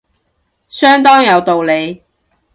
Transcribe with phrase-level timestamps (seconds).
[0.67, 2.01] 相當有道理